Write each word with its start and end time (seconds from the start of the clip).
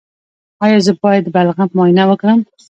ایا 0.63 0.79
زه 0.85 0.93
باید 1.03 1.23
د 1.25 1.29
بلغم 1.35 1.69
معاینه 1.77 2.03
وکړم؟ 2.07 2.39